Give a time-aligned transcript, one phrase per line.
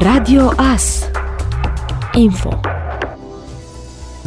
[0.00, 1.10] Radio AS
[2.14, 2.77] Info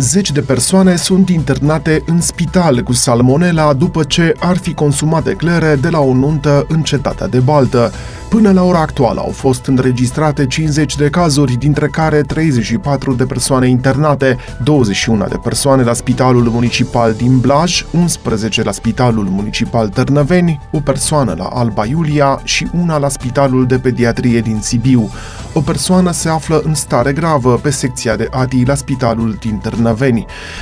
[0.02, 5.76] Zeci de persoane sunt internate în spital cu salmonela după ce ar fi consumat eclere
[5.82, 7.92] de la o nuntă în cetatea de Baltă.
[8.30, 13.68] Până la ora actuală au fost înregistrate 50 de cazuri, dintre care 34 de persoane
[13.68, 20.80] internate, 21 de persoane la Spitalul Municipal din Blaj, 11 la Spitalul Municipal Târnăveni, o
[20.80, 25.10] persoană la Alba Iulia și una la Spitalul de Pediatrie din Sibiu.
[25.54, 29.91] O persoană se află în stare gravă pe secția de ATI la Spitalul din Târnăveni.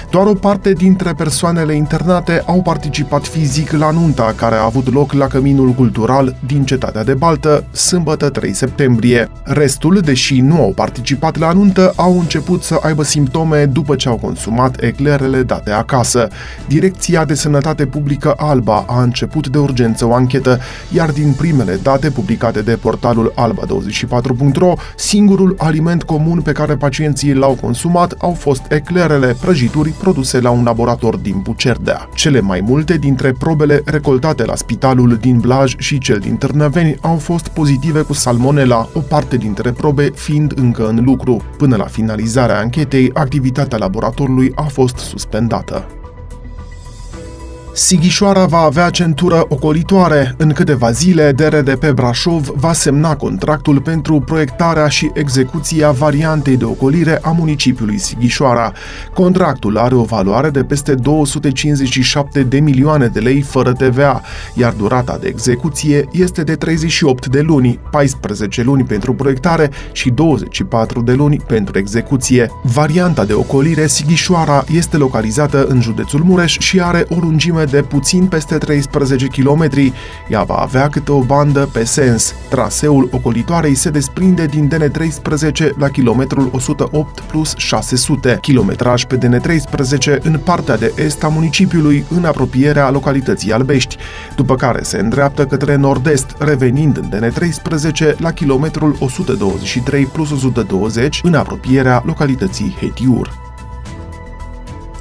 [0.09, 5.11] Doar o parte dintre persoanele internate au participat fizic la nunta care a avut loc
[5.11, 9.29] la Căminul Cultural din Cetatea de Baltă, sâmbătă 3 septembrie.
[9.43, 14.15] Restul, deși nu au participat la nuntă, au început să aibă simptome după ce au
[14.15, 16.27] consumat eclerele date acasă.
[16.67, 20.59] Direcția de Sănătate Publică Alba a început de urgență o anchetă,
[20.93, 27.57] iar din primele date publicate de portalul alba24.ro, singurul aliment comun pe care pacienții l-au
[27.61, 32.09] consumat au fost eclerele, prăjituri produse la un laborator din Bucerdea.
[32.13, 37.15] Cele mai multe dintre probele recoltate la spitalul din Blaj și cel din Târnăveni au
[37.15, 41.41] fost pozitive cu salmonela, o parte dintre probe fiind încă în lucru.
[41.57, 45.98] Până la finalizarea anchetei, activitatea laboratorului a fost suspendată.
[47.79, 50.35] Sighișoara va avea centură ocolitoare.
[50.37, 57.19] În câteva zile, DRDP Brașov va semna contractul pentru proiectarea și execuția variantei de ocolire
[57.21, 58.71] a municipiului Sighișoara.
[59.13, 64.21] Contractul are o valoare de peste 257 de milioane de lei fără TVA,
[64.53, 71.01] iar durata de execuție este de 38 de luni, 14 luni pentru proiectare și 24
[71.01, 72.51] de luni pentru execuție.
[72.63, 78.25] Varianta de ocolire Sighișoara este localizată în județul Mureș și are o lungime de puțin
[78.25, 79.69] peste 13 km.
[80.27, 82.35] Ea va avea câte o bandă pe sens.
[82.49, 90.39] Traseul ocolitoarei se desprinde din DN13 la kilometrul 108 plus 600, kilometraj pe DN13 în
[90.43, 93.97] partea de est a municipiului, în apropierea localității Albești,
[94.35, 101.33] după care se îndreaptă către nord-est, revenind în DN13 la kilometrul 123 plus 120, în
[101.33, 103.48] apropierea localității Hetiur.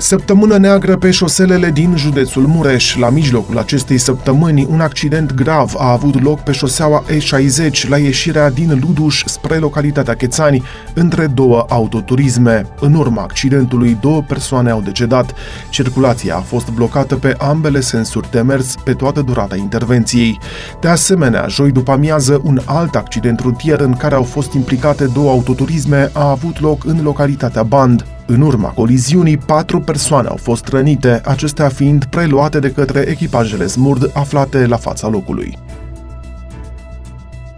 [0.01, 2.97] Săptămână neagră pe șoselele din județul Mureș.
[2.97, 8.51] La mijlocul acestei săptămâni, un accident grav a avut loc pe șoseaua E60 la ieșirea
[8.51, 10.63] din Luduș spre localitatea Chețani,
[10.95, 12.67] între două autoturisme.
[12.81, 15.35] În urma accidentului, două persoane au decedat.
[15.71, 20.39] Circulația a fost blocată pe ambele sensuri de mers pe toată durata intervenției.
[20.81, 25.31] De asemenea, joi după amiază, un alt accident rutier în care au fost implicate două
[25.31, 28.18] autoturisme a avut loc în localitatea Band.
[28.31, 34.11] În urma coliziunii, patru persoane au fost rănite, acestea fiind preluate de către echipajele SMURD
[34.15, 35.59] aflate la fața locului.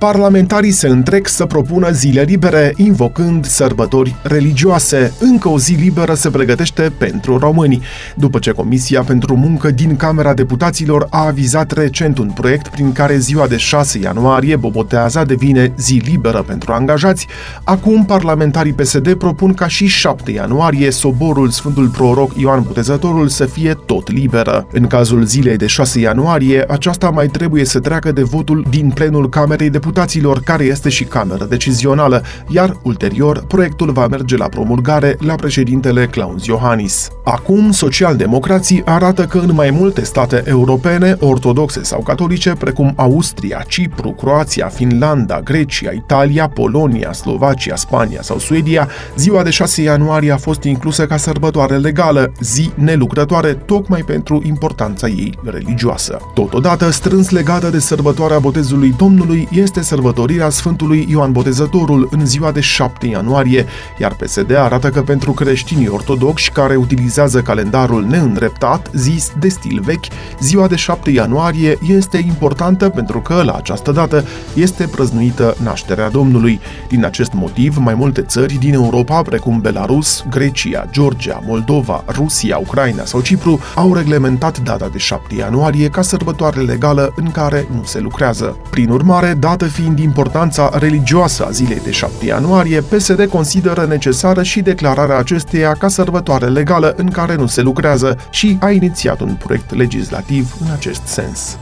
[0.01, 5.13] Parlamentarii se întrec să propună zile libere, invocând sărbători religioase.
[5.19, 7.83] Încă o zi liberă se pregătește pentru români.
[8.17, 13.17] După ce Comisia pentru Muncă din Camera Deputaților a avizat recent un proiect prin care
[13.17, 17.27] ziua de 6 ianuarie, Boboteaza, devine zi liberă pentru angajați,
[17.65, 23.75] acum parlamentarii PSD propun ca și 7 ianuarie soborul Sfântul Proroc Ioan Botezătorul să fie
[23.87, 24.67] tot liberă.
[24.73, 29.29] În cazul zilei de 6 ianuarie, aceasta mai trebuie să treacă de votul din plenul
[29.29, 35.17] Camerei Deputaților deputaților, care este și cameră decizională, iar ulterior proiectul va merge la promulgare
[35.21, 37.09] la președintele Claus Iohannis.
[37.25, 44.11] Acum, socialdemocrații arată că în mai multe state europene, ortodoxe sau catolice, precum Austria, Cipru,
[44.11, 50.63] Croația, Finlanda, Grecia, Italia, Polonia, Slovacia, Spania sau Suedia, ziua de 6 ianuarie a fost
[50.63, 56.19] inclusă ca sărbătoare legală, zi nelucrătoare, tocmai pentru importanța ei religioasă.
[56.35, 62.51] Totodată, strâns legată de sărbătoarea botezului Domnului este este sărbătorirea Sfântului Ioan Botezătorul în ziua
[62.53, 63.67] de 7 ianuarie,
[63.99, 70.05] iar PSD arată că pentru creștinii ortodoxi care utilizează calendarul neîndreptat, zis de stil vechi,
[70.41, 74.25] ziua de 7 ianuarie este importantă pentru că la această dată
[74.55, 76.61] este prăznuită nașterea Domnului.
[76.89, 83.05] Din acest motiv, mai multe țări din Europa, precum Belarus, Grecia, Georgia, Moldova, Rusia, Ucraina
[83.05, 88.01] sau Cipru, au reglementat data de 7 ianuarie ca sărbătoare legală în care nu se
[88.01, 88.57] lucrează.
[88.71, 94.61] Prin urmare, dată fiind importanța religioasă a zilei de 7 ianuarie, PSD consideră necesară și
[94.61, 99.75] declararea acesteia ca sărbătoare legală în care nu se lucrează și a inițiat un proiect
[99.75, 101.59] legislativ în acest sens.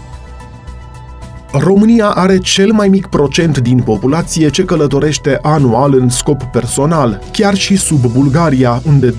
[1.52, 7.54] România are cel mai mic procent din populație ce călătorește anual în scop personal, chiar
[7.54, 9.14] și sub Bulgaria, unde 27%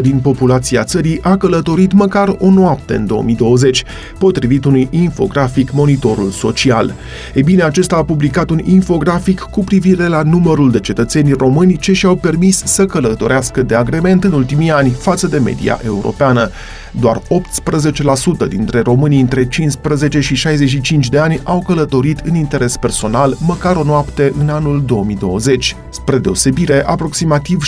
[0.00, 3.84] din populația țării a călătorit măcar o noapte în 2020,
[4.18, 6.94] potrivit unui infografic Monitorul Social.
[7.34, 11.92] E bine, acesta a publicat un infografic cu privire la numărul de cetățeni români ce
[11.92, 16.50] și-au permis să călătorească de agrement în ultimii ani față de media europeană.
[17.00, 17.22] Doar
[18.44, 23.76] 18% dintre românii între 15 și 65 de ani au călătorit în interes personal măcar
[23.76, 25.76] o noapte în anul 2020.
[25.90, 27.62] Spre deosebire, aproximativ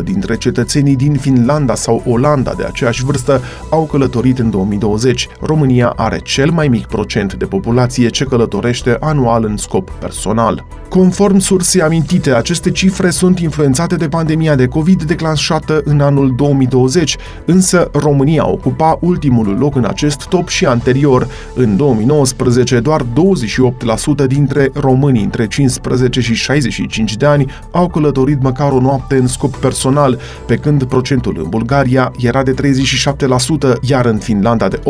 [0.00, 5.28] 68% dintre cetățenii din Finlanda sau Olanda de aceeași vârstă au călătorit în 2020.
[5.40, 10.66] România are cel mai mic procent de populație ce călătorește anual în scop personal.
[10.88, 17.16] Conform sursei amintite, aceste cifre sunt influențate de pandemia de COVID declanșată în anul 2020,
[17.44, 21.28] însă România ocupa ultimul loc în acest top și anterior.
[21.54, 28.72] În 2019, doar 28% dintre românii între 15 și 65 de ani au călătorit măcar
[28.72, 34.18] o noapte în scop personal, pe când procentul în Bulgaria era de 37%, iar în
[34.18, 34.80] Finlanda de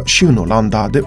[0.00, 1.06] 81% și în Olanda de 84%.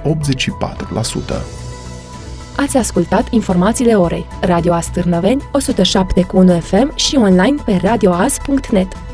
[2.58, 4.26] Ați ascultat informațiile orei.
[4.42, 9.11] Radio Astârnăveni, 107.1 FM și online pe radioas.net.